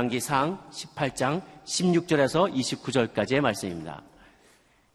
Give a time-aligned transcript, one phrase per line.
[0.00, 4.02] 열왕기상 18장 16절에서 29절까지의 말씀입니다.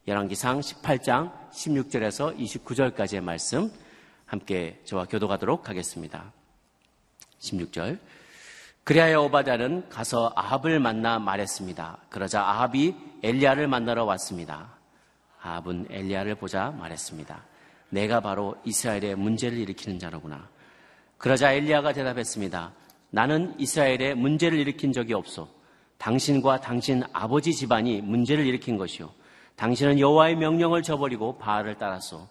[0.07, 3.71] 열왕기상 18장 16절에서 29절까지의 말씀
[4.25, 6.33] 함께 저와 교도하도록 하겠습니다.
[7.39, 7.99] 16절
[8.83, 11.99] 그리하여 오바댜는 가서 아합을 만나 말했습니다.
[12.09, 14.73] 그러자 아합이 엘리야를 만나러 왔습니다.
[15.39, 17.45] 아합은 엘리야를 보자 말했습니다.
[17.89, 20.49] 내가 바로 이스라엘의 문제를 일으키는 자로구나.
[21.19, 22.73] 그러자 엘리야가 대답했습니다.
[23.15, 25.47] 나는 이스라엘에 문제를 일으킨 적이 없어.
[25.99, 29.09] 당신과 당신 아버지 집안이 문제를 일으킨 것이요.
[29.55, 32.27] 당신은 여호와의 명령을 저버리고 바알을 따랐소.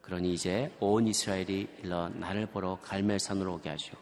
[0.00, 3.92] 그러니 이제 온 이스라엘이 일러 나를 보러 갈멜산으로 오게 하시오.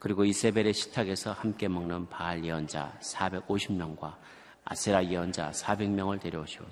[0.00, 4.16] 그리고 이세벨의 식탁에서 함께 먹는 바알 예언자 450명과
[4.64, 6.64] 아세라 예언자 400명을 데려오시오.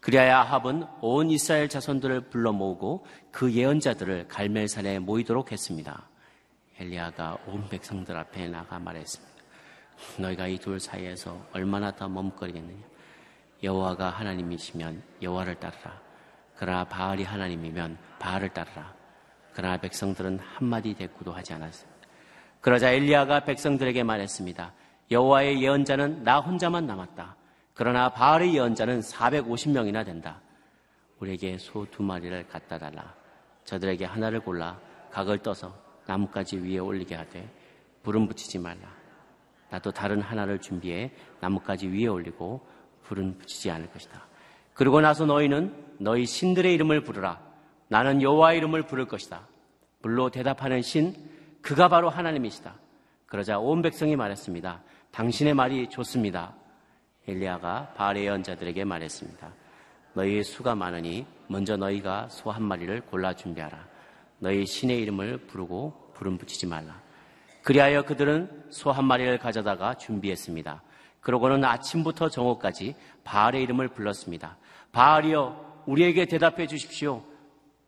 [0.00, 6.09] 그리하여 아합은 온 이스라엘 자손들을 불러 모으고 그 예언자들을 갈멜산에 모이도록 했습니다.
[6.80, 9.30] 엘리야가 온 백성들 앞에 나가 말했습니다.
[10.18, 12.82] 너희가 이 둘 사이에서 얼마나 더 머뭇거리겠느냐?
[13.62, 16.00] 여호와가 하나님이시면 여호와를 따르라.
[16.56, 18.94] 그러나 바알이 하나님이면 바알을 따르라.
[19.52, 22.00] 그러나 백성들은 한마디 대꾸도 하지 않았습니다.
[22.62, 24.72] 그러자 엘리야가 백성들에게 말했습니다.
[25.10, 27.36] 여호와의 예언자는 나 혼자만 남았다.
[27.74, 30.40] 그러나 바알의 예언자는 450명이나 된다.
[31.18, 33.14] 우리에게 소 두 마리를 갖다 달라.
[33.64, 34.78] 저들에게 하나를 골라
[35.10, 35.74] 각을 떠서
[36.10, 37.48] 나뭇가지 위에 올리게 하되
[38.02, 38.88] 불은 붙이지 말라.
[39.70, 42.66] 나도 다른 하나를 준비해 나뭇가지 위에 올리고
[43.04, 44.26] 불은 붙이지 않을 것이다.
[44.74, 47.40] 그리고 나서 너희는 너희 신들의 이름을 부르라.
[47.86, 49.46] 나는 여호와의 이름을 부를 것이다.
[50.02, 51.14] 불로 대답하는 신
[51.62, 52.74] 그가 바로 하나님이시다.
[53.26, 54.82] 그러자 온 백성이 말했습니다.
[55.12, 56.54] 당신의 말이 좋습니다.
[57.28, 59.52] 엘리야가 바알의 연자들에게 말했습니다.
[60.14, 63.89] 너희의 수가 많으니 먼저 너희가 소 한 마리를 골라 준비하라.
[64.40, 67.00] 너희 신의 이름을 부르고 불은 붙이지 말라.
[67.62, 70.82] 그리하여 그들은 소 한 마리를 가져다가 준비했습니다.
[71.20, 74.56] 그러고는 아침부터 정오까지 바알의 이름을 불렀습니다.
[74.92, 77.22] 바알이여 우리에게 대답해 주십시오.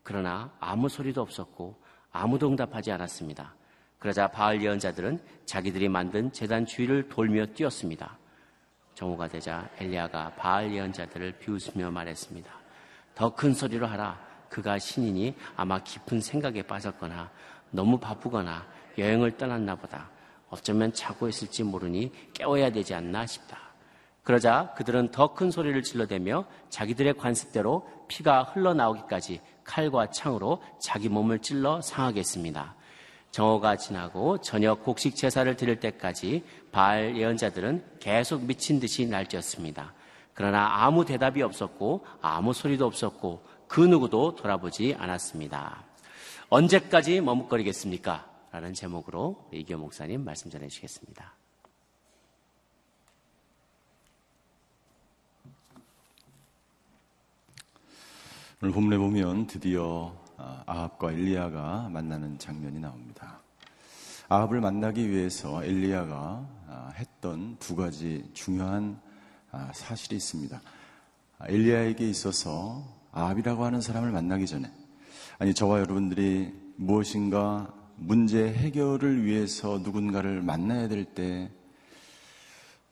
[0.03, 1.75] 그러나 아무 소리도 없었고
[2.11, 3.55] 아무도 응답하지 않았습니다.
[3.97, 8.17] 그러자 바알 예언자들은 자기들이 만든 재단 주위를 돌며 뛰었습니다.
[8.93, 12.51] 정오가 되자 엘리야가 바알 예언자들을 비웃으며 말했습니다.
[13.15, 14.32] 더 큰 소리로 하라.
[14.53, 17.31] 그가 신이니 아마 깊은 생각에 빠졌거나
[17.71, 18.67] 너무 바쁘거나
[18.99, 20.11] 여행을 떠났나 보다.
[20.51, 23.57] 어쩌면 자고 있을지 모르니 깨워야 되지 않나 싶다.
[24.21, 31.81] 그러자 그들은 더 큰 소리를 질러대며 자기들의 관습대로 피가 흘러나오기까지 칼과 창으로 자기 몸을 찔러
[31.81, 32.75] 상하게 했습니다.
[33.31, 39.93] 정오가 지나고 저녁 곡식 제사를 드릴 때까지 바알 예언자들은 계속 미친 듯이 날뛰었습니다.
[40.35, 45.83] 그러나 아무 대답이 없었고 아무 소리도 없었고 그 누구도 돌아보지 않았습니다.
[46.49, 48.31] 언제까지 머뭇거리겠습니까?
[48.51, 51.33] 라는 제목으로 이교 목사님 말씀 전해 주시겠습니다.
[58.61, 63.41] 오늘 본문에 보면 드디어 아, 아합과 엘리야가 만나는 장면이 나옵니다.
[64.29, 69.01] 아합을 만나기 위해서 엘리야가 아, 했던 두 가지 중요한
[69.49, 70.61] 아, 사실이 있습니다.
[71.47, 74.71] 엘리야에게 있어서 아합이라고 하는 사람을 만나기 전에
[75.39, 81.49] 아니 저와 여러분들이 무엇인가 문제 해결을 위해서 누군가를 만나야 될 때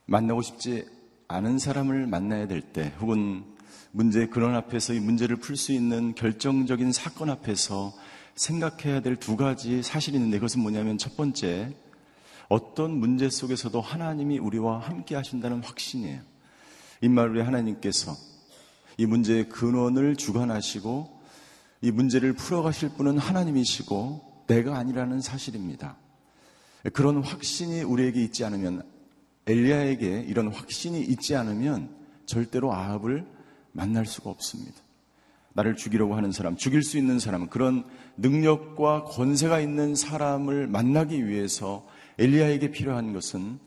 [0.06, 0.86] 만나고 싶지
[1.28, 3.44] 않은 사람을 만나야 될 때 혹은
[3.92, 7.94] 문제의 근원 앞에서 이 문제를 풀 수 있는 결정적인 사건 앞에서
[8.36, 11.76] 생각해야 될 두 가지 사실이 있는데 그것은 뭐냐면 첫 번째,
[12.48, 16.22] 어떤 문제 속에서도 하나님이 우리와 함께 하신다는 확신이에요.
[17.02, 18.16] 임마루의 하나님께서
[18.98, 21.22] 이 문제의 근원을 주관하시고
[21.82, 25.98] 이 문제를 풀어가실 분은 하나님이시고 내가 아니라는 사실입니다.
[26.94, 28.84] 그런 확신이 우리에게 있지 않으면
[29.48, 31.90] 엘리야에게 이런 확신이 있지 않으면
[32.26, 33.26] 절대로 아합을
[33.72, 34.78] 만날 수가 없습니다.
[35.54, 37.84] 나를 죽이려고 하는 사람, 죽일 수 있는 사람, 그런
[38.18, 41.86] 능력과 권세가 있는 사람을 만나기 위해서
[42.20, 43.60] 엘리야에게 필요한 것은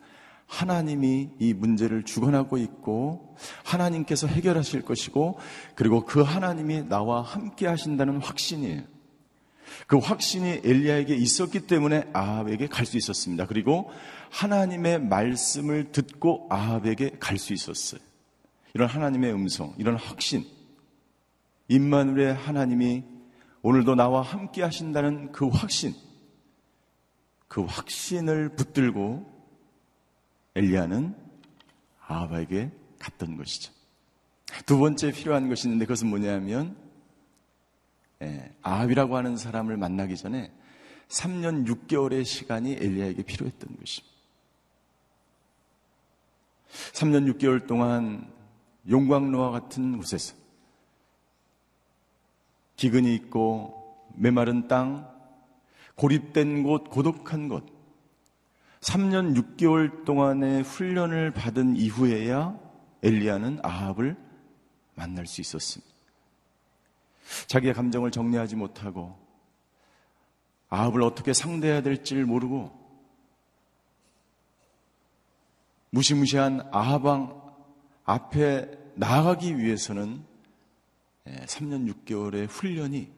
[0.47, 5.39] 하나님이 이 문제를 주관하고 있고 하나님께서 해결하실 것이고
[5.75, 8.83] 그리고 그 하나님이 나와 함께 하신다는 확신이에요.
[9.87, 13.47] 그 확신이 엘리야에게 있었기 때문에 아합에게 갈 수 있었습니다.
[13.47, 13.91] 그리고
[14.31, 18.01] 하나님의 말씀을 듣고 아합에게 갈 수 있었어요.
[18.75, 20.45] 이런 하나님의 음성, 이런 확신,
[21.69, 23.05] 임마누의 하나님이
[23.63, 25.95] 오늘도 나와 함께 하신다는 그 확신,
[27.49, 29.34] 그 확신을 붙들고
[30.55, 31.15] 엘리야는
[32.07, 33.73] 아하바에게 갔던 것이죠.
[34.67, 36.77] 두 번째 필요한 것이 있는데 그것은 뭐냐면
[38.23, 40.53] 예, 아합이라고 하는 사람을 만나기 전에
[41.09, 44.15] 3년 6개월의 시간이 엘리야에게 필요했던 것입니다.
[46.93, 48.31] 3년 6개월 동안
[48.89, 50.35] 용광로와 같은 곳에서
[52.77, 55.11] 기근이 있고 메마른 땅,
[55.97, 57.67] 고립된 곳, 고독한 곳,
[58.85, 62.59] 3년 6개월 동안의 훈련을 받은 이후에야
[63.03, 64.15] 엘리야는 아합을
[64.95, 65.93] 만날 수 있었습니다.
[67.47, 69.19] 자기의 감정을 정리하지 못하고
[70.69, 72.79] 아합을 어떻게 상대해야 될지를 모르고
[75.89, 77.43] 무시무시한 아합왕
[78.05, 80.23] 앞에 나아가기 위해서는
[81.25, 83.11] 3년 예, 6개월의 훈련이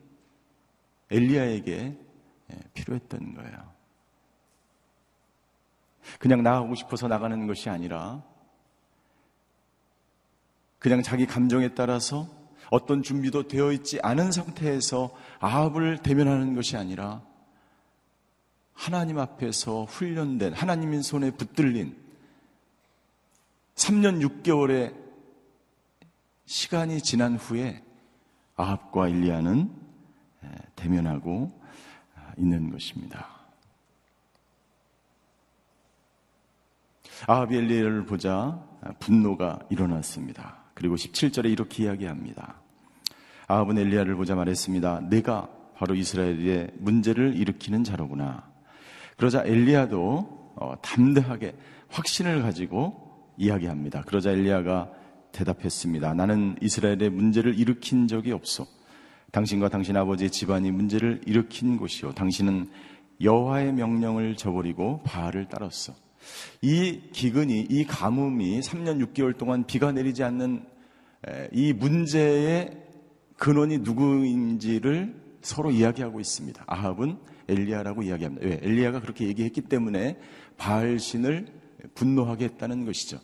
[1.11, 1.97] 엘리야에게
[2.51, 3.76] 예, 필요했던 거예요.
[6.19, 8.23] 그냥 나가고 싶어서 나가는 것이 아니라
[10.79, 12.27] 그냥 자기 감정에 따라서
[12.69, 17.21] 어떤 준비도 되어 있지 않은 상태에서 아합을 대면하는 것이 아니라
[18.73, 21.95] 하나님 앞에서 훈련된 하나님인 손에 붙들린
[23.75, 24.95] 3년 6개월의
[26.45, 27.83] 시간이 지난 후에
[28.55, 29.71] 아합과 일리아는
[30.75, 31.51] 대면하고
[32.15, 33.36] 아, 있는 것입니다.
[37.27, 38.63] 엘리야를 보자
[38.99, 40.57] 분노가 일어났습니다.
[40.73, 42.61] 그리고 17절에 이렇게 이야기합니다.
[43.47, 45.07] 아합은 엘리야를 보자 말했습니다.
[45.09, 48.43] 내가 바로 이스라엘의 문제를 일으키는 자로구나.
[49.15, 51.55] 그러자 엘리야도 어, 담대하게
[51.89, 54.01] 확신을 가지고 이야기합니다.
[54.03, 54.91] 그러자 엘리야가
[55.31, 56.13] 대답했습니다.
[56.13, 58.65] 나는 이스라엘의 문제를 일으킨 적이 없어.
[59.31, 62.13] 당신과 당신 아버지의 집안이 문제를 일으킨 곳이요.
[62.13, 62.69] 당신은
[63.21, 65.93] 여호와의 명령을 저버리고 바알을 따랐어.
[66.61, 70.65] 이 기근이, 이 가뭄이 3년 6개월 동안 비가 내리지 않는
[71.51, 72.71] 이 문제의
[73.37, 76.63] 근원이 누구인지를 서로 이야기하고 있습니다.
[76.65, 78.45] 아합은 엘리야라고 이야기합니다.
[78.45, 78.59] 왜?
[78.61, 80.19] 엘리야가 그렇게 얘기했기 때문에
[80.57, 81.47] 바알 신을
[81.93, 83.19] 분노하게 했다는 것이죠.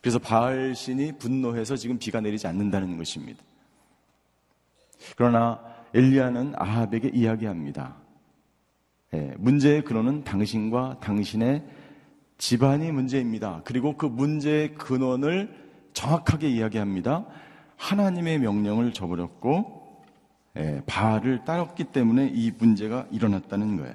[0.00, 3.42] 그래서 바알 신이 분노해서 지금 비가 내리지 않는다는 것입니다.
[5.16, 5.60] 그러나
[5.94, 7.96] 엘리야는 아합에게 이야기합니다.
[9.14, 11.64] 예, 문제의 근원은 당신과 당신의
[12.38, 13.62] 집안이 문제입니다.
[13.64, 15.54] 그리고 그 문제의 근원을
[15.92, 17.26] 정확하게 이야기합니다.
[17.76, 20.04] 하나님의 명령을 저버렸고
[20.56, 23.94] 예, 바알을 따랐기 때문에 이 문제가 일어났다는 거예요.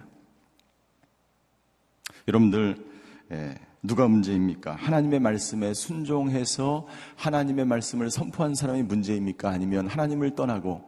[2.28, 2.86] 여러분들
[3.32, 4.76] 예, 누가 문제입니까?
[4.76, 9.50] 하나님의 말씀에 순종해서 하나님의 말씀을 선포한 사람이 문제입니까?
[9.50, 10.84] 아니면 하나님을 떠나고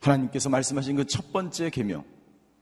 [0.00, 2.04] 하나님께서 말씀하신 그 첫 번째 계명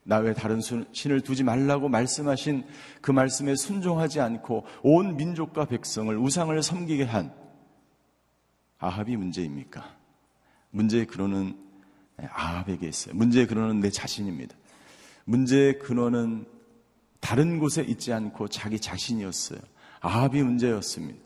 [0.03, 2.65] 나 외 다른 신을 두지 말라고 말씀하신
[3.01, 7.33] 그 말씀에 순종하지 않고 온 민족과 백성을 우상을 섬기게 한
[8.79, 9.95] 아합이 문제입니까?
[10.71, 11.57] 문제의 근원은
[12.17, 13.15] 아합에게 있어요.
[13.15, 14.55] 문제의 근원은 내 자신입니다.
[15.25, 16.45] 문제의 근원은
[17.21, 19.59] 다른 곳에 있지 않고 자기 자신이었어요.
[20.01, 21.23] 아합이 문제였습니다.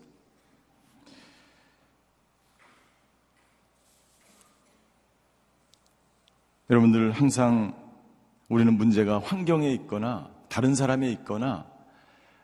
[6.70, 7.87] 여러분들 항상
[8.48, 11.66] 우리는 문제가 환경에 있거나 다른 사람에 있거나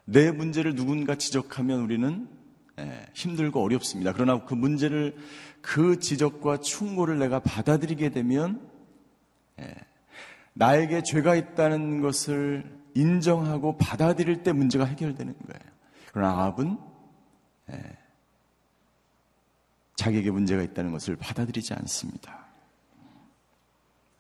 [0.05, 2.29] 내 문제를 누군가 지적하면 우리는
[2.79, 4.13] 예, 힘들고 어렵습니다.
[4.13, 5.17] 그러나 그 문제를
[5.61, 8.69] 그 지적과 충고를 내가 받아들이게 되면
[9.61, 9.75] 예,
[10.55, 15.75] 나에게 죄가 있다는 것을 인정하고 받아들일 때 문제가 해결되는 거예요.
[16.13, 16.79] 그러나 아합은
[17.71, 17.99] 예,
[19.97, 22.45] 자기에게 문제가 있다는 것을 받아들이지 않습니다.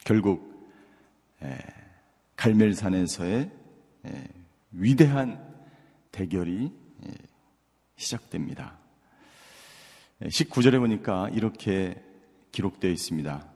[0.05, 0.54] 결국 예,
[2.37, 3.51] 갈멜산에서의
[4.07, 4.29] 예,
[4.73, 5.43] 위대한
[6.13, 6.71] 대결이
[7.07, 7.11] 예,
[7.97, 8.79] 시작됩니다.
[10.23, 12.03] 19절에 보니까 이렇게
[12.53, 13.47] 기록되어 있습니다.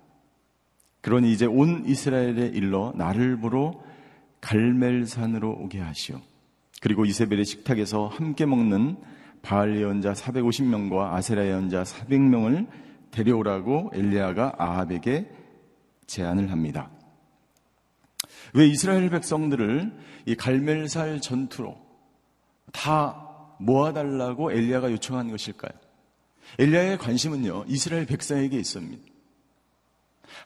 [1.00, 3.80] 그러니 이제 온 이스라엘에 일러 나를 보러
[4.40, 6.20] 갈멜산으로 오게 하시오.
[6.80, 8.96] 그리고 이세벨의 식탁에서 함께 먹는
[9.42, 12.68] 바알 예언자 450명과 아세라 예언자 400명을
[13.10, 15.30] 데려오라고 엘리야가 아합에게
[16.06, 16.90] 제안을 합니다.
[18.54, 19.92] 왜 이스라엘 백성들을
[20.26, 21.76] 이 갈멜살 전투로
[22.72, 23.28] 다
[23.58, 25.72] 모아달라고 엘리야가 요청한 것일까요?
[26.58, 29.02] 엘리야의 관심은요 이스라엘 백성에게 있습니다.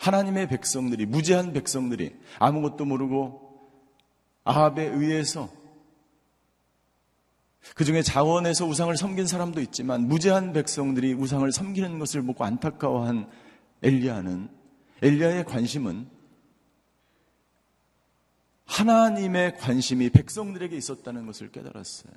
[0.00, 3.52] 하나님의 백성들이 무지한 백성들이 아무것도 모르고
[4.44, 5.48] 아합에 의해서
[7.74, 13.28] 그 중에 자원에서 우상을 섬긴 사람도 있지만 무죄한 백성들이 우상을 섬기는 것을 보고 안타까워한
[13.82, 14.48] 엘리야는
[15.02, 16.08] 엘리야의 관심은
[18.66, 22.12] 하나님의 관심이 백성들에게 있었다는 것을 깨달았어요.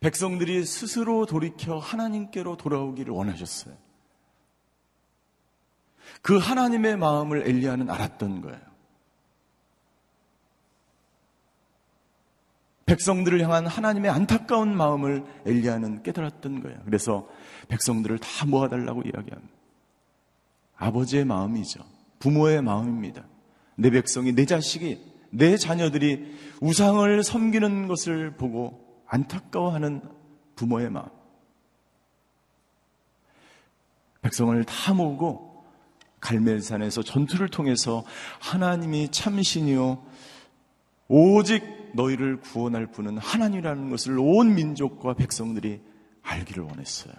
[0.00, 3.76] 백성들이 스스로 돌이켜 하나님께로 돌아오기를 원하셨어요.
[6.22, 8.68] 그 하나님의 마음을 엘리야는 알았던 거예요.
[12.86, 16.80] 백성들을 향한 하나님의 안타까운 마음을 엘리야는 깨달았던 거예요.
[16.86, 17.28] 그래서
[17.68, 19.54] 백성들을 다 모아달라고 이야기합니다.
[20.76, 21.84] 아버지의 마음이죠.
[22.18, 23.24] 부모의 마음입니다.
[23.78, 30.02] 내 백성이, 내 자식이, 내 자녀들이 우상을 섬기는 것을 보고 안타까워하는
[30.56, 31.06] 부모의 마음.
[34.20, 35.64] 백성을 다 모으고
[36.20, 38.04] 갈멜산에서 전투를 통해서
[38.40, 40.04] 하나님이 참신이요
[41.06, 41.62] 오직
[41.94, 45.80] 너희를 구원할 분은 하나님이라는 것을 온 민족과 백성들이
[46.22, 47.14] 알기를 원했어요.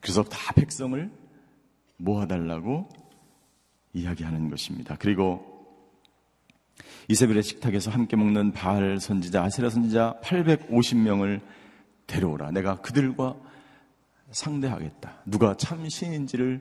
[0.00, 1.10] 그래서 다 백성을
[1.96, 2.88] 모아달라고
[3.92, 4.94] 이야기하는 것입니다.
[4.98, 5.55] 그리고
[7.08, 11.40] 이세벨의 식탁에서 함께 먹는 바알 선지자, 아세라 선지자 850명을
[12.06, 12.50] 데려오라.
[12.50, 13.36] 내가 그들과
[14.30, 15.22] 상대하겠다.
[15.26, 16.60] 누가 참 신인지를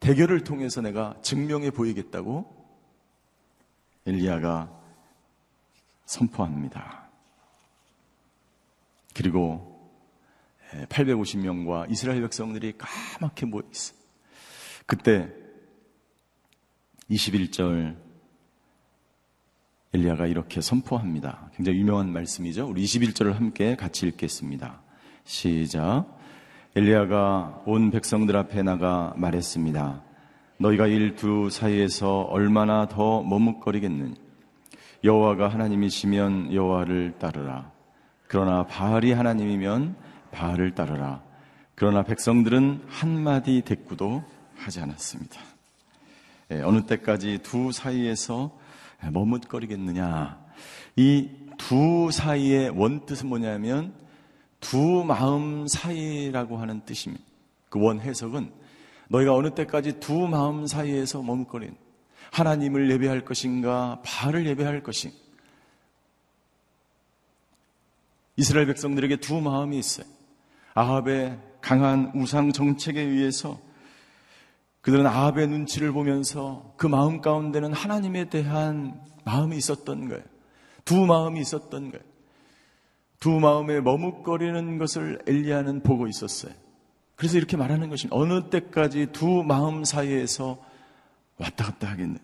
[0.00, 2.62] 대결을 통해서 내가 증명해 보이겠다고
[4.06, 4.70] 엘리야가
[6.04, 7.08] 선포합니다.
[9.14, 9.70] 그리고
[10.88, 13.94] 850명과 이스라엘 백성들이 까맣게 모여 있어.
[14.86, 15.30] 그때
[17.10, 18.11] 21절
[19.94, 21.50] 엘리야가 이렇게 선포합니다.
[21.54, 22.66] 굉장히 유명한 말씀이죠.
[22.66, 24.80] 우리 21절을 함께 같이 읽겠습니다.
[25.24, 26.06] 시작.
[26.74, 30.02] 엘리야가 온 백성들 앞에 나가 말했습니다.
[30.56, 34.14] 너희가 일두 사이에서 얼마나 더 머뭇거리겠느냐?
[35.04, 37.70] 여호와가 하나님이시면 여호와를 따르라.
[38.28, 39.94] 그러나 바알이 하나님이면
[40.30, 41.20] 바알을 따르라.
[41.74, 44.24] 그러나 백성들은 한마디 대꾸도
[44.56, 45.38] 하지 않았습니다.
[46.52, 48.61] 예, 어느 때까지 두 사이에서
[49.10, 50.44] 머뭇거리겠느냐.
[50.96, 53.94] 이 두 사이의 원뜻은 뭐냐면
[54.60, 57.24] 두 마음 사이라고 하는 뜻입니다.
[57.68, 58.52] 그 원 해석은
[59.08, 61.76] 너희가 어느 때까지 두 마음 사이에서 머뭇거린
[62.32, 65.16] 하나님을 예배할 것인가 바알을 예배할 것인가
[68.36, 70.06] 이스라엘 백성들에게 두 마음이 있어요.
[70.74, 73.60] 아합의 강한 우상 정책에 의해서
[74.82, 80.22] 그들은 아합의 눈치를 보면서 그 마음 가운데는 하나님에 대한 마음이 있었던 거예요.
[80.84, 82.04] 두 마음이 있었던 거예요.
[83.20, 86.52] 두 마음에 머뭇거리는 것을 엘리야는 보고 있었어요.
[87.14, 88.16] 그래서 이렇게 말하는 것입니다.
[88.16, 90.60] 어느 때까지 두 마음 사이에서
[91.38, 92.18] 왔다 갔다 하겠네.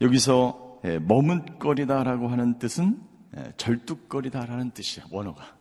[0.00, 3.00] 여기서 예, 머뭇거리다라고 하는 뜻은
[3.36, 5.55] 예, 절뚝거리다라는 뜻이야, 원어가.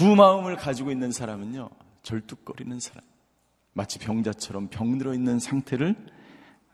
[0.00, 1.68] 두 마음을 가지고 있는 사람은요,
[2.02, 3.02] 절뚝거리는 사람.
[3.74, 5.94] 마치 병자처럼 병들어 있는 상태를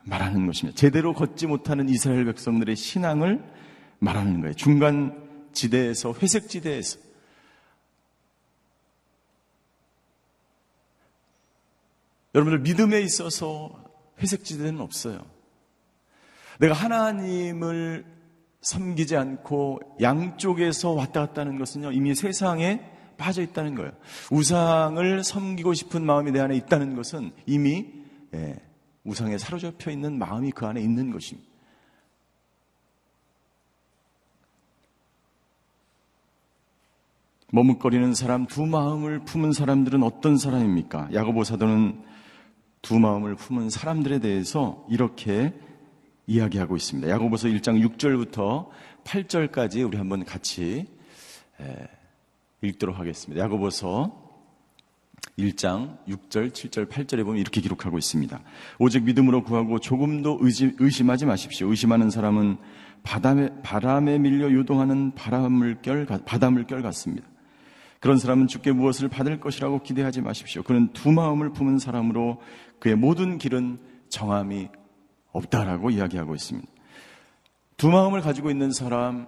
[0.04, 0.76] 말하는 것입니다.
[0.76, 3.42] 제대로 걷지 못하는 이스라엘 백성들의 신앙을
[3.98, 4.54] 말하는 거예요.
[4.54, 7.00] 중간 지대에서, 회색 지대에서.
[12.32, 13.76] 여러분들 믿음에 있어서
[14.20, 15.26] 회색 지대는 없어요.
[16.60, 18.06] 내가 하나님을
[18.60, 23.92] 섬기지 않고 양쪽에서 왔다 갔다 하는 것은요, 이미 세상에 빠져 있다는 거예요.
[24.30, 27.86] 우상을 섬기고 싶은 마음이 내 안에 있다는 것은 이미
[28.34, 28.56] 예,
[29.04, 31.48] 우상에 사로잡혀 있는 마음이 그 안에 있는 것입니다.
[37.52, 41.10] 머뭇거리는 사람, 두 마음을 품은 사람들은 어떤 사람입니까?
[41.14, 42.02] 야고보 사도는
[42.82, 45.54] 두 마음을 품은 사람들에 대해서 이렇게
[46.26, 47.08] 이야기하고 있습니다.
[47.08, 48.68] 야고보서 1장 6절부터
[49.04, 50.86] 8절까지 우리 한번 같이
[52.62, 53.44] 읽도록 하겠습니다.
[53.44, 54.26] 야고보서
[55.38, 58.40] 1장 6절, 7절, 8절에 보면 이렇게 기록하고 있습니다.
[58.78, 61.68] 오직 믿음으로 구하고 조금도 의심, 하지 마십시오.
[61.68, 62.56] 의심하는 사람은
[63.02, 67.28] 바람에, 바람에 밀려 요동하는 바람물결, 바다물결 같습니다.
[68.00, 70.62] 그런 사람은 주께 무엇을 받을 것이라고 기대하지 마십시오.
[70.62, 72.40] 그는 두 마음을 품은 사람으로
[72.78, 74.68] 그의 모든 길은 정함이
[75.32, 76.68] 없다라고 이야기하고 있습니다.
[77.76, 79.26] 두 마음을 가지고 있는 사람,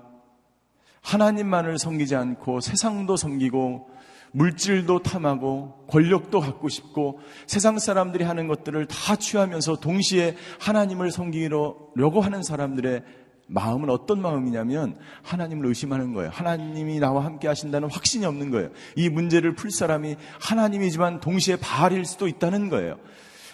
[1.08, 3.88] 하나님만을 섬기지 않고 세상도 섬기고
[4.32, 12.42] 물질도 탐하고 권력도 갖고 싶고 세상 사람들이 하는 것들을 다 취하면서 동시에 하나님을 섬기려고 하는
[12.42, 13.02] 사람들의
[13.46, 16.30] 마음은 어떤 마음이냐면 하나님을 의심하는 거예요.
[16.30, 18.68] 하나님이 나와 함께 하신다는 확신이 없는 거예요.
[18.94, 22.98] 이 문제를 풀 사람이 하나님이지만 동시에 바알일 수도 있다는 거예요.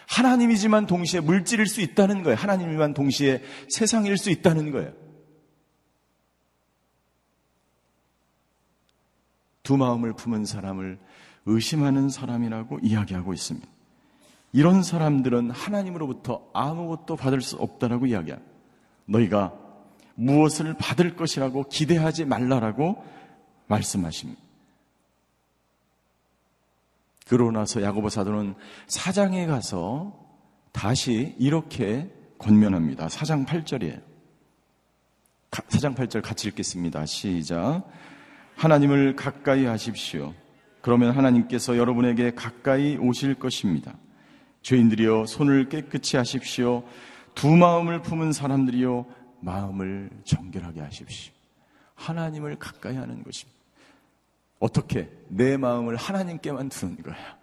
[0.09, 2.37] 하나님이지만 동시에 물질일 수 있다는 거예요.
[2.37, 5.04] 하나님이만 동시에 세상일 수 있다는 거예요.
[9.64, 10.99] 두 마음을 품은 사람을
[11.47, 13.66] 의심하는 사람이라고 이야기하고 있습니다.
[14.52, 18.52] 이런 사람들은 하나님으로부터 아무것도 받을 수 없다라고 이야기합니다.
[19.06, 19.52] 너희가
[20.14, 23.04] 무엇을 받을 것이라고 기대하지 말라라고
[23.66, 24.40] 말씀하십니다.
[27.26, 28.54] 그러고 나서 야고보 사도는
[28.87, 30.16] 사장에 가서
[30.73, 33.06] 다시 이렇게 권면합니다.
[33.06, 34.02] 4장 8절이에요.
[35.50, 37.06] 4장 8절 같이 읽겠습니다.
[37.06, 37.88] 시작.
[38.57, 40.35] 하나님을 가까이 하십시오.
[40.81, 43.95] 그러면 하나님께서 여러분에게 가까이 오실 것입니다.
[44.63, 46.85] 죄인들이여 손을 깨끗이 하십시오.
[47.35, 49.07] 두 마음을 품은 사람들이여
[49.41, 51.33] 마음을 정결하게 하십시오.
[51.95, 53.59] 하나님을 가까이 하는 것입니다.
[54.59, 57.37] 어떻게 내 마음을 하나님께만 두는 거야.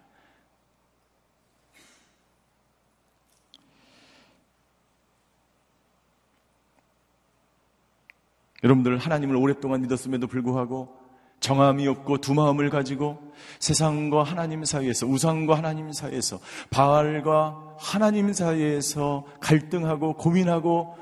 [8.64, 11.01] 여러분들 하나님을 오랫동안 믿었음에도 불구하고
[11.42, 13.18] 정함이 없고 두 마음을 가지고
[13.58, 16.38] 세상과 하나님 사이에서 우상과 하나님 사이에서
[16.70, 20.96] 바알과 하나님 사이에서 갈등하고 고민하고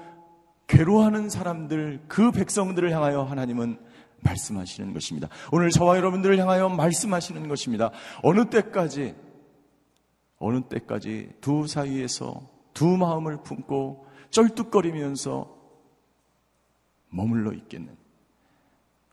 [0.66, 3.78] 괴로워하는 사람들 그 백성들을 향하여 하나님은
[4.22, 5.28] 말씀하시는 것입니다.
[5.52, 7.90] 오늘 저와 여러분들을 향하여 말씀하시는 것입니다.
[8.22, 9.14] 어느 때까지
[10.38, 15.54] 어느 때까지 두 사이에서 두 마음을 품고 쩔뚝거리면서
[17.10, 17.99] 머물러 있겠는.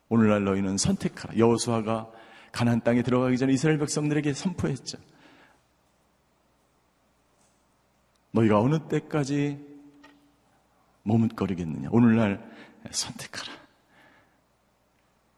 [0.08, 1.36] 오늘날 너희는 선택하라.
[1.36, 2.10] 여호수아가
[2.52, 4.98] 가나안 땅에 들어가기 전에 이스라엘 백성들에게 선포했죠.
[8.32, 9.58] 너희가 어느 때까지
[11.02, 11.88] 머뭇거리겠느냐?
[11.90, 12.42] 오늘날
[12.90, 13.52] 선택하라.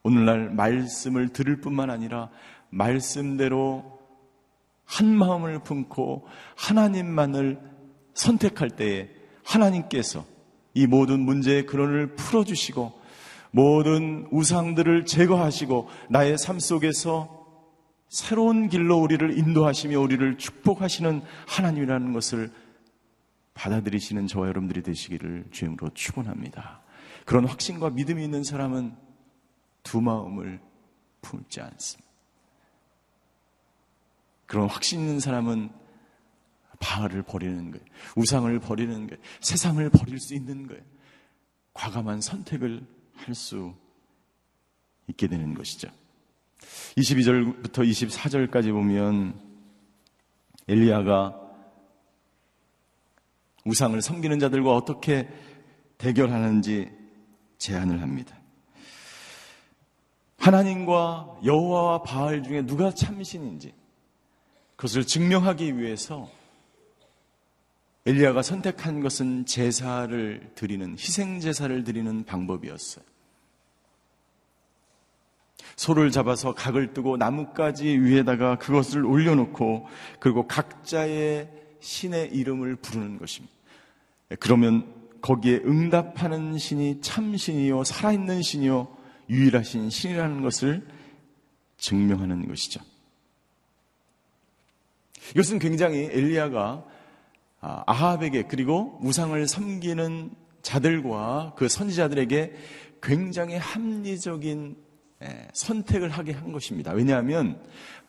[0.02, 2.30] 오늘날 말씀을 들을 뿐만 아니라
[2.70, 3.98] 말씀대로
[4.84, 7.60] 한 마음을 품고 하나님만을
[8.14, 9.10] 선택할 때에
[9.44, 10.24] 하나님께서
[10.74, 12.99] 이 모든 문제의 근원을 풀어주시고
[13.50, 17.40] 모든 우상들을 제거하시고 나의 삶 속에서
[18.08, 22.50] 새로운 길로 우리를 인도하시며 우리를 축복하시는 하나님이라는 것을
[23.54, 26.82] 받아들이시는 저와 여러분들이 되시기를 주임으로 축원합니다.
[27.24, 28.96] 그런 확신과 믿음이 있는 사람은
[29.82, 30.60] 두 마음을
[31.20, 32.10] 품지 않습니다.
[34.46, 35.70] 그런 확신 있는 사람은
[36.80, 37.84] 바알을 버리는 거예요.
[38.16, 39.22] 우상을 버리는 거예요.
[39.40, 40.82] 세상을 버릴 수 있는 거예요.
[41.74, 42.84] 과감한 선택을
[43.24, 43.74] 할 수
[45.08, 45.88] 있게 되는 것이죠.
[46.96, 49.38] 22절부터 24절까지 보면
[50.68, 51.40] 엘리야가
[53.64, 55.28] 우상을 섬기는 자들과 어떻게
[55.98, 56.90] 대결하는지
[57.58, 58.38] 제안을 합니다.
[60.38, 63.74] 하나님과 여호와와 바알 중에 누가 참신인지
[64.76, 66.30] 그것을 증명하기 위해서
[68.06, 73.04] 엘리야가 선택한 것은 제사를 드리는 희생 제사를 드리는 방법이었어요.
[75.76, 79.86] 소를 잡아서 각을 뜨고 나뭇가지 위에다가 그것을 올려놓고
[80.18, 81.48] 그리고 각자의
[81.80, 83.54] 신의 이름을 부르는 것입니다.
[84.38, 88.96] 그러면 거기에 응답하는 신이 참 신이요 살아있는 신이요
[89.28, 90.86] 유일하신 신이라는 것을
[91.78, 92.80] 증명하는 것이죠.
[95.32, 96.84] 이것은 굉장히 엘리야가
[97.60, 100.30] 아, 아합에게 그리고 우상을 섬기는
[100.62, 102.54] 자들과 그 선지자들에게
[103.02, 104.76] 굉장히 합리적인
[105.22, 106.92] 예, 선택을 하게 한 것입니다.
[106.92, 107.62] 왜냐하면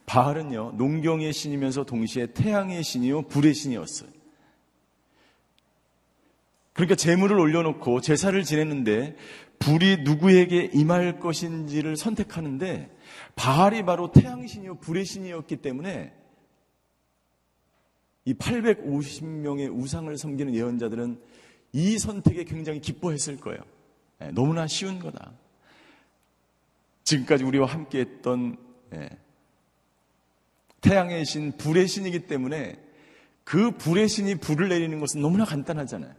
[0.05, 4.09] 바알은요 농경의 신이면서 동시에 태양의 신이요 불의 신이었어요.
[6.73, 9.15] 그러니까 재물을 올려놓고 제사를 지냈는데
[9.59, 12.89] 불이 누구에게 임할 것인지를 선택하는데
[13.35, 16.13] 바알이 바로 태양신이요 불의 신이었기 때문에
[18.31, 21.21] 이 850명의 우상을 섬기는 예언자들은
[21.73, 23.59] 이 선택에 굉장히 기뻐했을 거예요.
[24.19, 25.33] 네, 너무나 쉬운 거다.
[27.03, 28.57] 지금까지 우리와 함께 했던
[28.89, 29.09] 네,
[30.79, 32.81] 태양의 신, 불의 신이기 때문에
[33.43, 36.13] 그 불의 신이 불을 내리는 것은 너무나 간단하잖아요.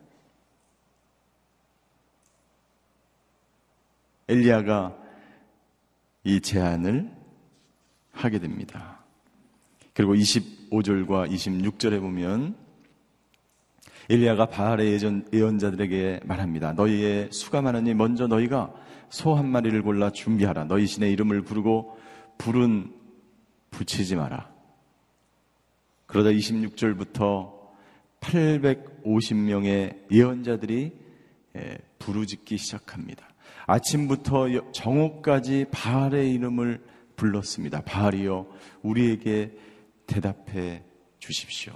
[4.29, 4.99] 엘리야가
[6.25, 7.11] 이 제안을
[8.13, 9.02] 하게 됩니다.
[9.95, 12.57] 그리고 25절과 26절에 보면
[14.11, 14.99] 엘리야가 바알의
[15.33, 16.73] 예언자들에게 말합니다.
[16.73, 18.75] 너희의 수가 많으니 먼저 너희가
[19.11, 20.65] 소 한 마리를 골라 준비하라.
[20.65, 21.99] 너희 신의 이름을 부르고
[22.39, 22.93] 불은
[23.71, 24.51] 붙이지 마라.
[26.07, 27.53] 그러다 26절부터
[28.21, 30.93] 850명의 예언자들이
[31.57, 33.29] 예, 부르짖기 시작합니다.
[33.67, 36.83] 아침부터 정오까지 바알의 이름을
[37.17, 37.83] 불렀습니다.
[37.83, 38.47] 바알이여
[38.83, 39.53] 우리에게
[40.13, 40.85] 대답해
[41.19, 41.73] 주십시오.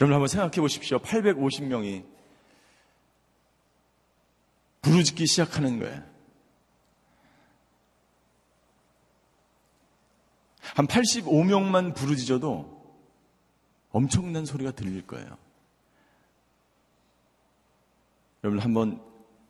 [0.00, 0.98] 여러분 한번 생각해 보십시오.
[0.98, 2.04] 850명이
[4.82, 6.02] 부르짖기 시작하는 거예요.
[10.74, 12.82] 한 85명만 부르짖어도
[13.90, 15.36] 엄청난 소리가 들릴 거예요.
[18.44, 19.02] 여러분 한번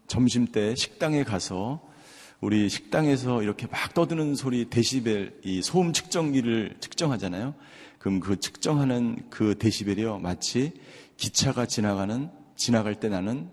[0.06, 1.82] 점심 때 식당에 가서
[2.42, 7.54] 우리 식당에서 이렇게 막 떠드는 소리 데시벨 이 소음 측정기를 측정하잖아요.
[7.98, 10.72] 그럼 그 측정하는 그 데시벨이요 마치
[11.16, 13.48] 기차가 지나가는 지나갈 때 나는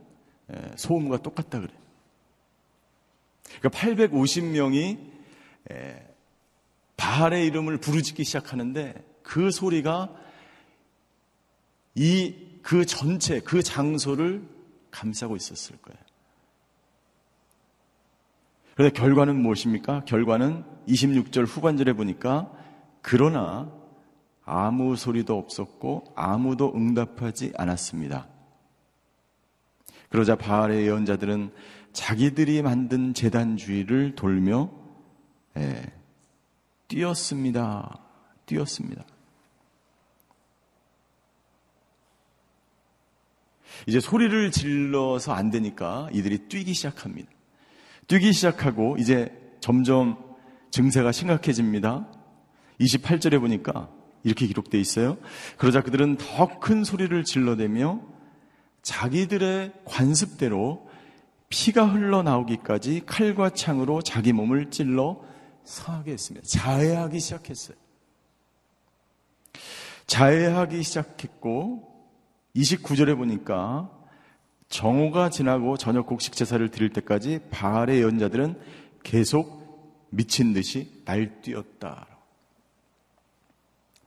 [0.75, 1.71] 소음과 똑같다 그래.
[3.62, 4.97] 그러니까 850명이
[6.97, 10.13] 바알의 이름을 부르짖기 시작하는데 그 소리가
[11.95, 14.47] 이 그 전체 그 장소를
[14.91, 15.99] 감싸고 있었을 거예요.
[18.79, 20.05] 그런데 결과는 무엇입니까?
[20.05, 22.49] 결과는 26절 후반절에 보니까
[23.01, 23.69] 그러나
[24.45, 28.29] 아무 소리도 없었고 아무도 응답하지 않았습니다.
[30.07, 31.51] 그러자 바알의 예언자들은
[31.91, 34.71] 자기들이 만든 재단 주위를 돌며
[35.57, 35.83] 예,
[36.87, 37.99] 뛰었습니다.
[38.45, 39.03] 뛰었습니다.
[43.87, 47.29] 이제 소리를 질러서 안 되니까 이들이 뛰기 시작합니다.
[48.09, 50.17] 뛰기 시작하고 이제 점점
[50.71, 52.07] 증세가 심각해집니다.
[52.81, 53.87] 28절에 보니까
[54.23, 55.17] 이렇게 기록되어 있어요.
[55.57, 58.01] 그러자 그들은 더 큰 소리를 질러대며
[58.81, 60.89] 자기들의 관습대로
[61.49, 65.21] 피가 흘러나오기까지 칼과 창으로 자기 몸을 찔러
[65.63, 66.47] 상하게 했습니다.
[66.47, 67.77] 자해하기 시작했어요.
[70.07, 71.87] 자해하기 시작했고
[72.55, 73.98] 29절에 보니까
[74.69, 78.60] 정오가 지나고 저녁 곡식 제사를 드릴 때까지 바알의 연자들은
[79.03, 82.08] 계속 미친 듯이 날뛰었다.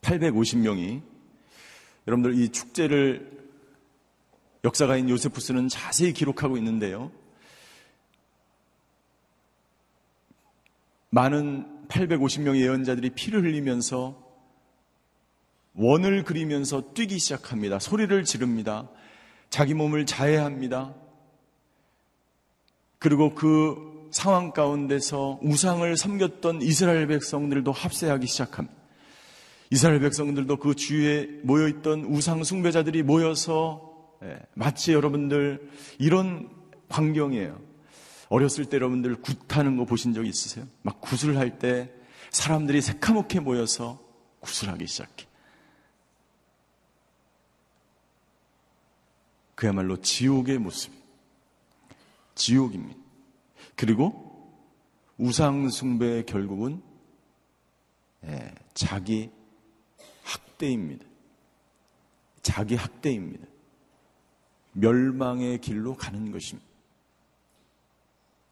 [0.02, 1.02] 850명이
[2.06, 3.42] 여러분들 이 축제를
[4.64, 7.10] 역사가인 요세푸스는 자세히 기록하고 있는데요.
[11.10, 14.20] 많은 850명의 예언자들이 피를 흘리면서
[15.74, 17.78] 원을 그리면서 뛰기 시작합니다.
[17.78, 18.88] 소리를 지릅니다.
[19.52, 20.94] 자기 몸을 자해합니다.
[22.98, 28.74] 그리고 그 상황 가운데서 우상을 섬겼던 이스라엘 백성들도 합세하기 시작합니다.
[29.70, 36.48] 이스라엘 백성들도 그 주위에 모여있던 우상 숭배자들이 모여서 예, 마치 여러분들 이런
[36.88, 37.60] 광경이에요.
[38.30, 40.64] 어렸을 때 여러분들 굿하는 거 보신 적 있으세요?
[40.80, 41.90] 막 굿을 할 때
[42.30, 44.00] 사람들이 새카맣게 모여서
[44.40, 45.26] 굿을 하기 시작해.
[49.62, 50.92] 그야말로 지옥의 모습.
[52.34, 52.98] 지옥입니다.
[53.76, 54.52] 그리고
[55.18, 56.82] 우상숭배의 결국은
[58.24, 59.30] 예, 자기
[60.24, 61.06] 학대입니다.
[62.42, 63.46] 자기 학대입니다.
[64.72, 66.68] 멸망의 길로 가는 것입니다.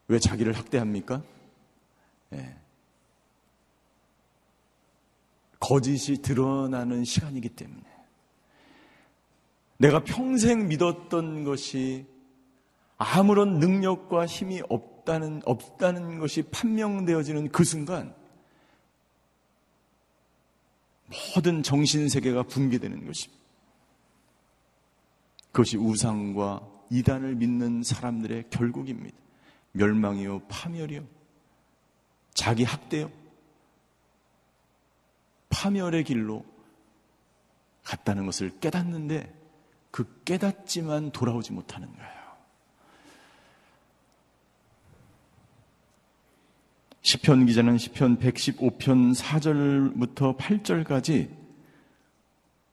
[0.06, 1.24] 왜 자기를 학대합니까?
[2.34, 2.56] 예.
[5.58, 7.89] 거짓이 드러나는 시간이기 때문에.
[9.80, 12.06] 내가 평생 믿었던 것이
[12.98, 18.14] 아무런 능력과 힘이 없다는, 없다는 것이 판명되어지는 그 순간
[21.34, 23.42] 모든 정신세계가 붕괴되는 것입니다.
[25.50, 29.16] 그것이 우상과 이단을 믿는 사람들의 결국입니다.
[29.72, 31.06] 멸망이요, 파멸이요,
[32.34, 33.10] 자기 학대요,
[35.48, 36.44] 파멸의 길로
[37.82, 39.39] 갔다는 것을 깨닫는데
[39.90, 42.20] 그 깨닫지만 돌아오지 못하는 거예요.
[47.02, 51.30] 시편 기자는 시편 115편 4절부터 8절까지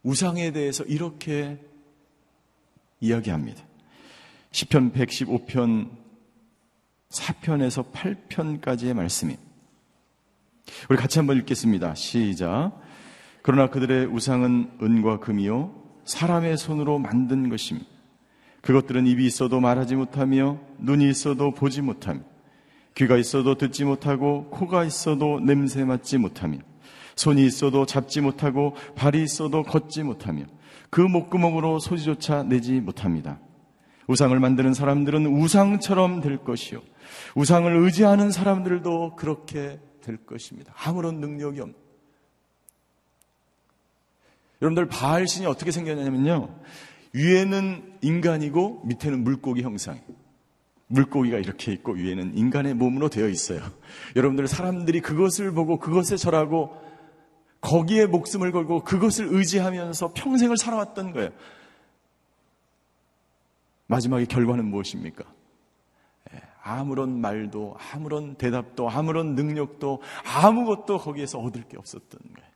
[0.04, 1.60] 우상에 대해서 이렇게
[3.00, 3.64] 이야기합니다.
[4.52, 5.90] 시편 115편
[7.10, 9.38] 4편에서 8편까지의 말씀이
[10.90, 11.96] 우리 같이 한번 읽겠습니다.
[11.96, 12.80] 시작.
[13.42, 17.80] 그러나 그들의 우상은 은과 금이요 사람의 손으로 만든 것임.
[18.62, 22.22] 그것들은 입이 있어도 말하지 못하며 눈이 있어도 보지 못하며
[22.96, 26.58] 귀가 있어도 듣지 못하고 코가 있어도 냄새 맡지 못하며
[27.16, 30.46] 손이 있어도 잡지 못하고 발이 있어도 걷지 못하며
[30.90, 33.40] 그 목구멍으로 소리조차 내지 못합니다.
[34.08, 36.82] 우상을 만드는 사람들은 우상처럼 될 것이요.
[37.36, 40.74] 우상을 의지하는 사람들도 그렇게 될 것입니다.
[40.78, 41.87] 아무런 능력이 없는.
[44.62, 46.50] 여러분들 바알 신이 어떻게 생겼냐면요.
[47.14, 50.00] 위에는 인간이고 밑에는 물고기 형상.
[50.88, 53.62] 물고기가 이렇게 있고 위에는 인간의 몸으로 되어 있어요.
[54.16, 56.76] 여러분들 사람들이 그것을 보고 그것에 절하고
[57.62, 61.32] 거기에 목숨을 걸고 그것을 의지하면서 평생을 살아왔던 거예요.
[63.88, 65.24] 마지막에 결과는 무엇입니까?
[66.34, 72.47] 예, 아무런 말도, 아무런 대답도, 아무런 능력도, 아무것도 거기에서 얻을 게 없었던 거예요.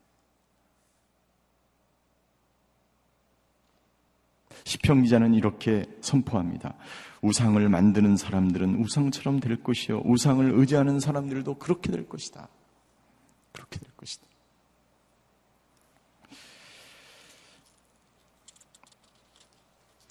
[4.63, 6.75] 시편 기자는 이렇게 선포합니다.
[7.21, 10.01] 우상을 만드는 사람들은 우상처럼 될 것이요.
[10.05, 12.47] 우상을 의지하는 사람들도 그렇게 될 것이다.
[13.51, 14.25] 그렇게 될 것이다.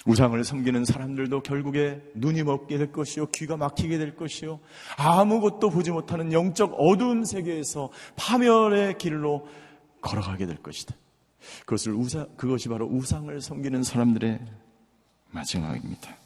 [0.06, 4.60] 우상을 섬기는 사람들도 결국에 눈이 먹게 될 것이요, 귀가 막히게 될 것이요,
[4.96, 9.46] 아무것도 보지 못하는 영적 어두운 세계에서 파멸의 길로
[10.00, 10.96] 걸어가게 될 것이다.
[11.60, 14.40] 그것을 우상, 그것이 바로 우상을 섬기는 사람들의
[15.30, 16.16] 마지막입니다.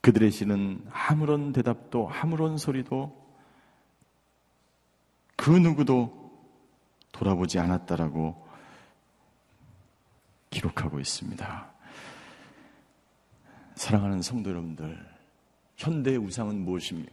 [0.00, 3.20] 그들의 시는 아무런 대답도 아무런 소리도
[5.36, 6.20] 그 누구도
[7.12, 8.48] 돌아보지 않았다라고
[10.50, 11.70] 기록하고 있습니다.
[13.74, 15.08] 사랑하는 성도 여러분들,
[15.76, 17.12] 현대의 우상은 무엇입니까?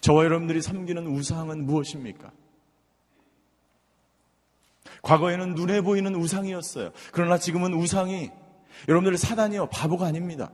[0.00, 2.32] 저와 여러분들이 섬기는 우상은 무엇입니까?
[5.02, 6.90] 과거에는 눈에 보이는 우상이었어요.
[7.12, 8.30] 그러나 지금은 우상이
[8.88, 10.50] 여러분들 사단이요 바보가 아닙니다.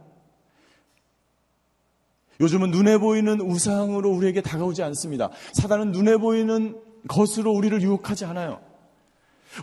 [2.41, 5.31] 요즘은 눈에 보이는 우상으로 우리에게 다가오지 않습니다.
[5.53, 6.77] 사단은 눈에 보이는
[7.09, 8.61] 것으로 우리를 유혹하지 않아요.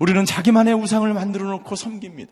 [0.01, 2.31] 우리는 자기만의 우상을 만들어 놓고 섬깁니다.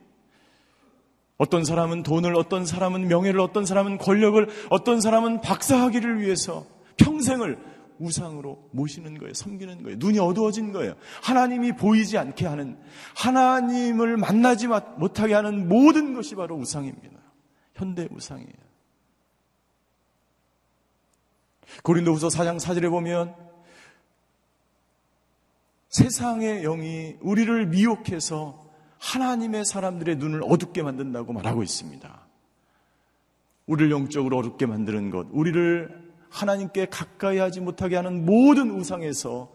[1.38, 6.66] 어떤 사람은 돈을, 어떤 사람은 명예를, 어떤 사람은 권력을, 어떤 사람은 박사하기를 위해서
[6.98, 7.58] 평생을
[8.02, 9.34] 우상으로 모시는 거예요.
[9.34, 9.98] 섬기는 거예요.
[10.00, 10.96] 눈이 어두워진 거예요.
[11.22, 12.78] 하나님이 보이지 않게 하는,
[13.16, 17.20] 하나님을 만나지 못하게 하는 모든 것이 바로 우상입니다.
[17.76, 18.72] 현대 우상이에요.
[21.84, 23.36] 고린도후서 4장 4절에 보면
[25.90, 32.28] 세상의 영이 우리를 미혹해서 하나님의 사람들의 눈을 어둡게 만든다고 말하고 있습니다.
[33.68, 39.52] 우리를 영적으로 어둡게 만드는 것, 우리를 하나님께 가까이 하지 못하게 하는 모든 우상에서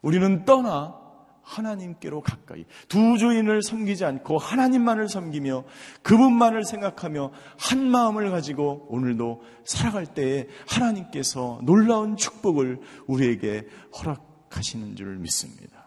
[0.00, 1.04] 우리는 떠나
[1.42, 5.64] 하나님께로 가까이 두 주인을 섬기지 않고 하나님만을 섬기며
[6.02, 15.84] 그분만을 생각하며 한 마음을 가지고 오늘도 살아갈 때에 하나님께서 놀라운 축복을 우리에게 허락하시는 줄 믿습니다.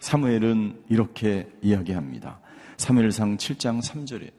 [0.00, 2.40] 사무엘은 이렇게 이야기합니다.
[2.76, 4.37] 사무엘상 7장 3절에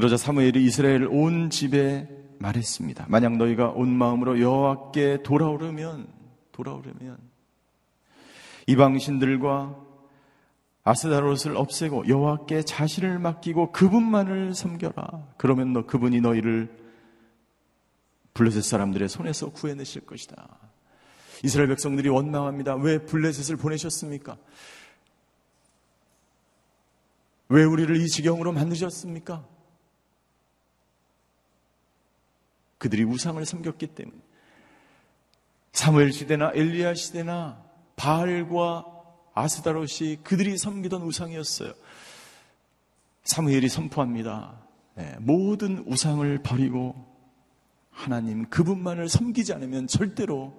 [0.00, 2.08] 그러자 사무엘이 이스라엘 온 집에
[2.38, 3.04] 말했습니다.
[3.10, 6.08] 만약 너희가 온 마음으로 여호와께 돌아오려면
[6.52, 7.18] 돌아오려면
[8.66, 9.76] 이방 신들과
[10.84, 15.34] 아스다롯을 없애고 여호와께 자신을 맡기고 그분만을 섬겨라.
[15.36, 16.74] 그러면 너 그분이 너희를
[18.32, 20.48] 블레셋 사람들의 손에서 구해내실 것이다.
[21.44, 22.74] 이스라엘 백성들이 원망합니다.
[22.76, 24.38] 왜 블레셋을 보내셨습니까?
[27.50, 29.59] 왜 우리를 이 지경으로 만드셨습니까?
[32.80, 34.16] 그들이 우상을 섬겼기 때문에.
[35.72, 37.62] 사무엘 시대나 엘리야 시대나
[37.94, 38.86] 바알과
[39.34, 41.74] 아스다롯이 그들이 섬기던 우상이었어요.
[43.24, 44.58] 사무엘이 선포합니다.
[44.94, 47.06] 네, 모든 우상을 버리고
[47.90, 50.58] 하나님 그분만을 섬기지 않으면 절대로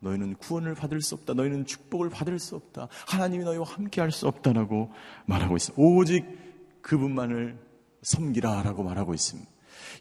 [0.00, 1.32] 너희는 구원을 받을 수 없다.
[1.32, 2.88] 너희는 축복을 받을 수 없다.
[3.08, 4.92] 하나님이 너희와 함께 할 수 없다라고
[5.24, 5.82] 말하고 있습니다.
[5.82, 6.26] 오직
[6.82, 7.58] 그분만을
[8.02, 9.50] 섬기라라고 말하고 있습니다.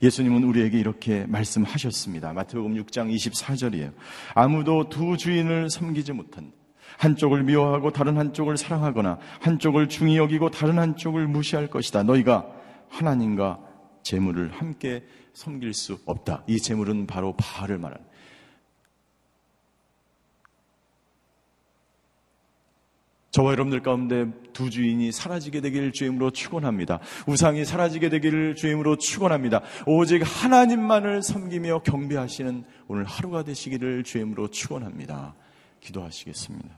[0.01, 2.33] 예수님은 우리에게 이렇게 말씀하셨습니다.
[2.33, 3.93] 마태복음 6장 24절이에요.
[4.33, 6.55] 아무도 두 주인을 섬기지 못한다.
[6.97, 12.03] 한쪽을 미워하고 다른 한쪽을 사랑하거나 한쪽을 중히 여기고 다른 한쪽을 무시할 것이다.
[12.03, 12.45] 너희가
[12.89, 13.59] 하나님과
[14.03, 16.43] 재물을 함께 섬길 수 없다.
[16.47, 18.05] 이 재물은 바로 바알을 말하는
[23.31, 26.99] 저와 여러분들 가운데 두 주인이 사라지게 되기를 주임으로 축원합니다.
[27.25, 29.61] 우상이 사라지게 되기를 주임으로 축원합니다.
[29.85, 35.33] 오직 하나님만을 섬기며 경배하시는 오늘 하루가 되시기를 주임으로 축원합니다.
[35.79, 36.69] 기도하시겠습니다.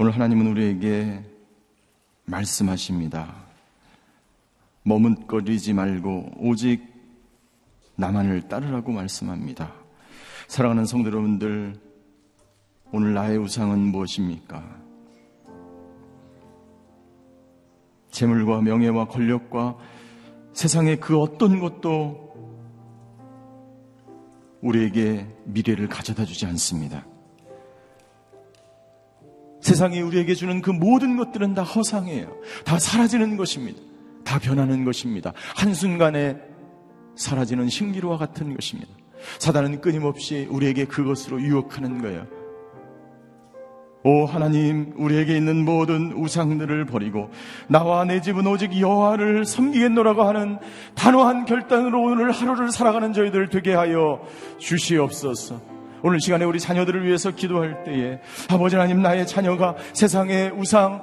[0.00, 1.22] 오늘 하나님은 우리에게
[2.24, 3.34] 말씀하십니다.
[4.82, 6.82] 머뭇거리지 말고 오직
[7.96, 9.77] 나만을 따르라고 말씀합니다.
[10.48, 11.74] 사랑하는 성도 여러분들,
[12.90, 14.64] 오늘 나의 우상은 무엇입니까?
[18.10, 19.76] 재물과 명예와 권력과
[20.54, 22.32] 세상의 그 어떤 것도
[24.62, 27.06] 우리에게 미래를 가져다 주지 않습니다.
[29.60, 32.34] 세상이 우리에게 주는 그 모든 것들은 다 허상이에요.
[32.64, 33.82] 다 사라지는 것입니다.
[34.24, 35.34] 다 변하는 것입니다.
[35.56, 36.40] 한순간에
[37.16, 38.97] 사라지는 신기루와 같은 것입니다.
[39.38, 42.26] 사단은 끊임없이 우리에게 그것으로 유혹하는 거예요.
[44.04, 47.30] 오 하나님 우리에게 있는 모든 우상들을 버리고
[47.68, 50.58] 나와 내 집은 오직 여호와를 섬기겠노라고 하는
[50.94, 54.20] 단호한 결단으로 오늘 하루를 살아가는 저희들 되게 하여
[54.58, 55.60] 주시옵소서.
[56.02, 61.02] 오늘 시간에 우리 자녀들을 위해서 기도할 때에 아버지 하나님 나의 자녀가 세상의 우상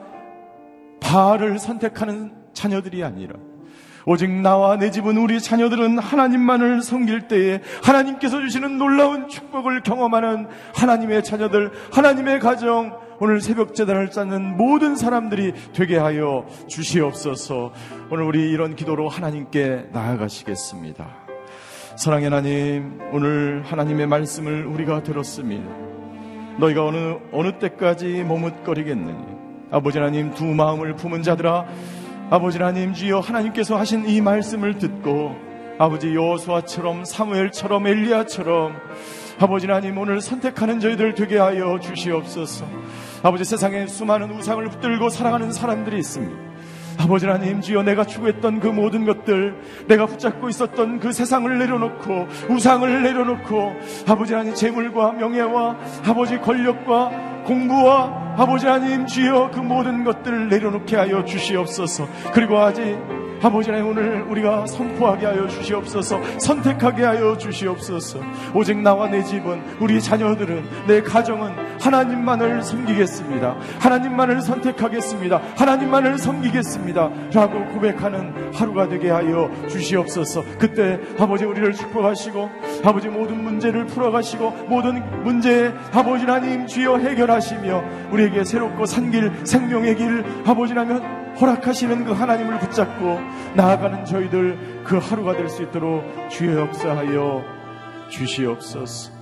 [1.01, 3.35] 바알을 선택하는 자녀들이 아니라
[4.05, 11.23] 오직 나와 내 집은 우리 자녀들은 하나님만을 섬길 때에 하나님께서 주시는 놀라운 축복을 경험하는 하나님의
[11.23, 17.71] 자녀들, 하나님의 가정, 오늘 새벽 재단을 쌓는 모든 사람들이 되게 하여 주시옵소서.
[18.11, 21.07] 오늘 우리 이런 기도로 하나님께 나아가시겠습니다.
[21.97, 25.65] 사랑의 하나님, 오늘 하나님의 말씀을 우리가 들었습니다.
[26.59, 29.17] 너희가 어느 어느 때까지 머뭇거리겠느니
[29.71, 31.65] 아버지 하나님 두 마음을 품은 자들아
[32.31, 35.35] 아버지 하나님 주여 하나님께서 하신 이 말씀을 듣고
[35.77, 38.75] 아버지 여호수아처럼 사무엘처럼 엘리야처럼
[39.39, 42.65] 아버지 하나님 오늘 선택하는 저희들 되게 하여 주시옵소서.
[43.21, 46.44] 아버지 세상에 수많은 우상을 붙들고 살아가는 사람들이 있습니다.
[46.99, 49.55] 아버지 하나님 주여 내가 추구했던 그 모든 것들
[49.87, 53.73] 내가 붙잡고 있었던 그 세상을 내려놓고 우상을 내려놓고
[54.07, 61.23] 아버지 하나님 재물과 명예와 아버지 권력과 공부와 아버지 하나님 주여 그 모든 것들을 내려놓게 하여
[61.23, 62.07] 주시옵소서.
[62.33, 62.97] 그리고 아직
[63.45, 68.19] 아버지 하나님 오늘 우리가 선포하게 하여 주시옵소서 선택하게 하여 주시옵소서.
[68.55, 73.55] 오직 나와 내 집은 우리 자녀들은 내 가정은 하나님만을 섬기겠습니다.
[73.79, 75.41] 하나님만을 선택하겠습니다.
[75.57, 77.11] 하나님만을 섬기겠습니다.
[77.35, 80.43] 라고 고백하는 하루가 되게 하여 주시옵소서.
[80.57, 82.49] 그때 아버지 우리를 축복하시고
[82.83, 90.25] 아버지 모든 문제를 풀어가시고 모든 문제에 아버지 하나님 주여 해결하시며 우리에게 새롭고 산길 생명의 길
[90.47, 93.19] 아버지 하나님 허락하시는 그 하나님을 붙잡고
[93.55, 97.43] 나아가는 저희들 그 하루가 될 수 있도록 주여 역사하여
[98.09, 99.13] 주시옵소서.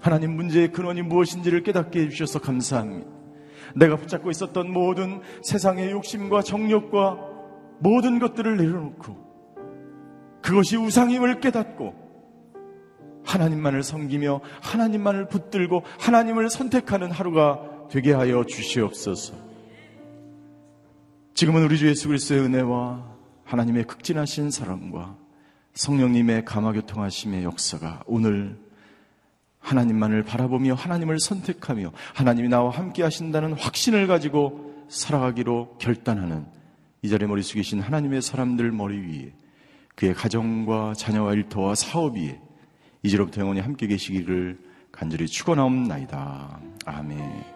[0.00, 3.10] 하나님 문제의 근원이 무엇인지를 깨닫게 해주셔서 감사합니다.
[3.74, 7.18] 내가 붙잡고 있었던 모든 세상의 욕심과 정욕과
[7.80, 9.26] 모든 것들을 내려놓고
[10.42, 11.94] 그것이 우상임을 깨닫고
[13.24, 19.45] 하나님만을 섬기며 하나님만을 붙들고 하나님을 선택하는 하루가 되게 하여 주시옵소서.
[21.36, 23.04] 지금은 우리 주 예수 그리스도의 은혜와
[23.44, 25.18] 하나님의 극진하신 사랑과
[25.74, 28.58] 성령님의 감화 교통하심의 역사가 오늘
[29.58, 36.46] 하나님만을 바라보며 하나님을 선택하며 하나님이 나와 함께 하신다는 확신을 가지고 살아가기로 결단하는
[37.02, 39.34] 이 자리에 머리 숙이신 하나님의 사람들 머리 위에
[39.94, 42.40] 그의 가정과 자녀와 일터와 사업 위에
[43.02, 44.58] 이제로부터 영원히 함께 계시기를
[44.90, 46.60] 간절히 축원하옵나이다.
[46.86, 47.55] 아멘.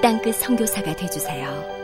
[0.00, 1.77] 땅끝 성교사가 되주세요